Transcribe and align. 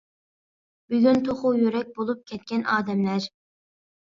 بۈگۈن 0.93 1.21
توخۇ 1.27 1.51
يۈرەك 1.57 1.91
بولۇپ 1.99 2.25
كەتكەن 2.33 2.67
ئادەملەر. 2.73 3.31